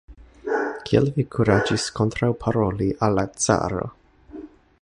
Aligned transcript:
Kiel 0.87 1.09
vi 1.17 1.25
kuraĝis 1.35 1.85
kontraŭparoli 1.99 2.91
al 3.09 3.17
la 3.21 3.29
caro? 3.47 3.87